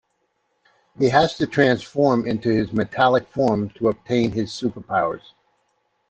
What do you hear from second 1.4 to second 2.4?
"transform